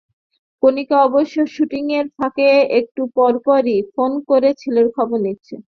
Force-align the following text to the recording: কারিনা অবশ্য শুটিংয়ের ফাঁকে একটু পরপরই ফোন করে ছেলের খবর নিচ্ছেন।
কারিনা 0.63 0.97
অবশ্য 1.07 1.35
শুটিংয়ের 1.53 2.05
ফাঁকে 2.15 2.47
একটু 2.79 3.01
পরপরই 3.15 3.77
ফোন 3.93 4.11
করে 4.29 4.49
ছেলের 4.61 4.87
খবর 4.95 5.17
নিচ্ছেন। 5.25 5.59